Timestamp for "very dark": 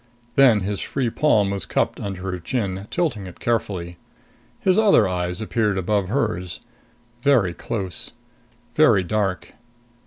8.75-9.53